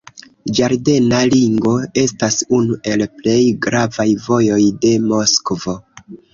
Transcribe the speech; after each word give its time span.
Ĝardena 0.59 1.19
ringo 1.33 1.73
estas 2.05 2.39
unu 2.61 2.79
el 2.95 3.05
plej 3.21 3.37
gravaj 3.69 4.09
vojoj 4.27 4.61
de 4.83 4.97
Moskvo. 5.15 5.81